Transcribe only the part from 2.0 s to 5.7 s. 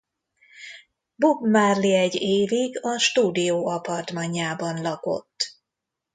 évig a stúdió apartmanjában lakott.